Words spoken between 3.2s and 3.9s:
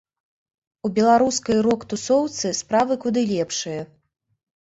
лепшыя.